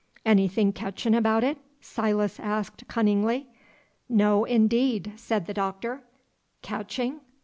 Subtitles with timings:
[0.25, 3.45] "Anything ketchin' about it?" Silas asked, cunningly.
[4.09, 6.01] "No, indeed!" said the Doctor,
[6.63, 7.19] "catching?